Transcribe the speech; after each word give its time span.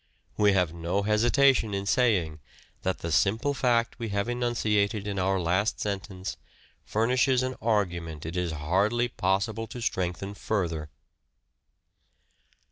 We 0.35 0.53
have 0.53 0.73
no 0.73 1.03
hesitation 1.03 1.75
in 1.75 1.85
saying 1.85 2.39
that 2.81 2.97
the 3.05 3.11
simple 3.11 3.53
fact 3.53 3.99
we 3.99 4.09
have 4.09 4.27
enunciated 4.27 5.05
in 5.05 5.19
our 5.19 5.39
last 5.39 5.79
sentence 5.79 6.37
furnishes 6.83 7.43
an 7.43 7.53
argument 7.61 8.25
it 8.25 8.35
is 8.35 8.51
hardly 8.53 9.09
possible 9.09 9.67
to 9.67 9.79
strengthen 9.79 10.33
further. 10.33 10.89